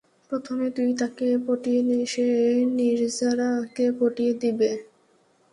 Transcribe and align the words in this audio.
প্রথমে 0.29 0.67
তুই 0.71 0.89
তাকে 1.01 1.27
পটিয়ে 1.45 1.81
নে, 1.81 1.99
সে 2.05 2.27
নির্জারাকে 2.77 3.85
পটিয়ে 3.99 4.33
দিবে। 4.41 4.69